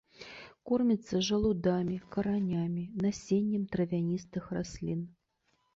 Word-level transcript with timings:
Корміцца 0.69 1.19
жалудамі, 1.27 1.99
каранямі, 2.15 2.83
насеннем 3.05 3.63
травяністых 3.75 4.43
раслін. 4.59 4.99